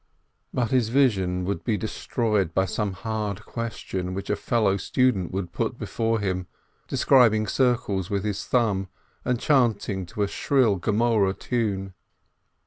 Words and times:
But 0.51 0.71
his 0.71 0.89
vision 0.89 1.45
would 1.45 1.63
be 1.63 1.77
destroyed 1.77 2.55
by 2.55 2.65
some 2.65 2.93
hard 2.93 3.45
question 3.45 4.15
which 4.15 4.31
a 4.31 4.35
fellow 4.35 4.75
student 4.77 5.31
would 5.31 5.51
put 5.51 5.77
before 5.77 6.19
him, 6.19 6.47
describing 6.87 7.45
circles 7.45 8.09
with 8.09 8.23
his 8.23 8.43
thumb 8.45 8.87
and 9.23 9.39
chanting 9.39 10.07
to 10.07 10.23
a 10.23 10.27
shrill 10.27 10.79
Gemoreh 10.79 11.37
tune. 11.37 11.93